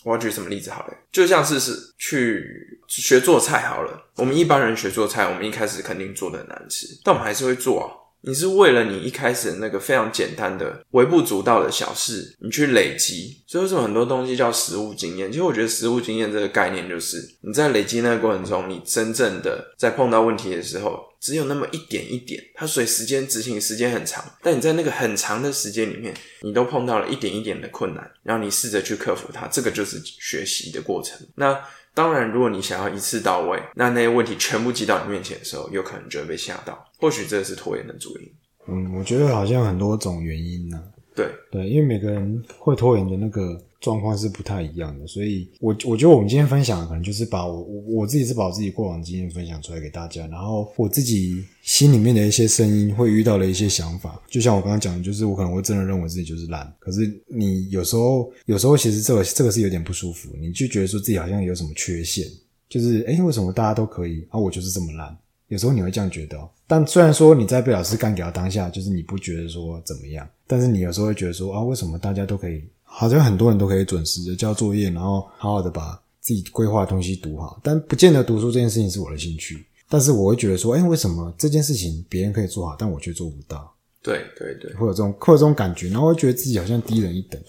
[0.05, 0.97] 我要举什么例子好嘞？
[1.11, 4.01] 就像是是去学做菜好了。
[4.15, 7.91] 我们一般人学做菜，我们一开始肯定做的很难吃，但我们还是会做啊。
[8.21, 15.31] 你是为了你一开始那个非常简单的、微不足道的小事，你去累积，所以为什么很多东西叫实物经验？
[15.31, 31.17] 其实我觉得实物经验这个概念，就是你在累积那个过程中，你真正的在碰到问题的时候，只有那么一点一点，它随时间执行时间很长，但你在那个很长的时间里面，你都碰到了一点一点的困难，然后你试着去克服它，这个就是学习的过程。
[31.35, 31.57] 那。
[31.99, 36.81] 当然，如果你想要一次到位，那那些问题全部挤到你面前的时候，有可能就会被吓到。
[36.97, 38.33] 或许这是拖延的主因。
[38.69, 40.81] 嗯，我觉得好像很多种原因呢、
[41.15, 62.25] 对，对，因为每个人会拖延的那个状况是不太一样的，所以我我觉得我们今天分享的可能就是把我我自己是把我自己过往经验分享出来给大家，然后我自己心里面的一些声音会遇到的一些想法，就像我刚刚讲的，就是我可能会真的认为自己就是烂，可是你有时候有时候其实这个这个是有点不舒服，你就觉得说自己好像有什么缺陷，
[62.67, 65.17] 就是哎为什么大家都可以，啊我就是这么烂。
[65.49, 79.65] 有时候你会这样觉得、哦，但虽然说你在被老师干掉当下，就是你不觉得说怎么样，但是你有时候会觉得说啊，为什么大家都可以，好像很多人都可以准时的交作业，然后好好的把自己规划的东西读好，但不见得读书这件事情是我的兴趣。
[79.91, 83.75] 但是我会觉得说，哎，为什么这件事情别人可以做好，但我却做不到？
[84.03, 87.41] 对，对，对，会有这种会有这种感觉，然后会觉得自己好像低人一等，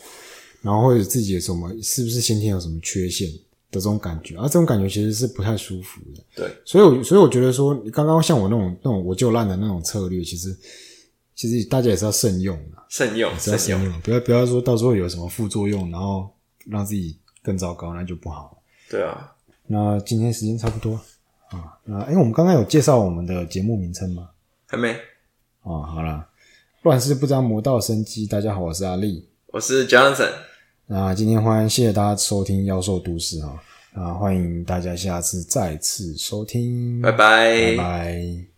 [0.62, 3.38] 然后或者自己有什么是不是先天有什么缺陷的
[3.70, 6.22] 这种感觉，而、这种感觉其实是不太舒服的。
[6.34, 10.56] 对，所以我，所以我觉得说，你刚刚像我那种那种我就烂的那种策略，其实
[11.34, 14.00] 其实大家也是要慎用的，慎用，是要慎用。
[14.00, 16.28] 不要不要说到时候有什么副作用，然后
[16.66, 18.62] 让自己更糟糕，那就不好。
[18.88, 19.32] 对啊，
[19.66, 20.94] 那今天时间差不多
[21.48, 24.30] 啊，那哎，我们刚刚有介绍我们的节目名称吗？
[24.66, 24.96] 还没。
[25.62, 26.28] 哦，好啦，
[26.82, 28.26] 乱世不张魔道生机。
[28.26, 29.28] 大家好，我是阿力。
[29.46, 30.32] 我是 Johnson，
[30.92, 33.62] 那今天欢迎谢谢大家收听《妖兽都市》啊，
[33.94, 38.49] 啊，欢迎大家下次再次收听，拜拜拜拜。